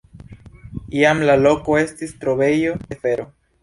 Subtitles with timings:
[1.01, 3.33] Iam la loko estis trovejo de fero.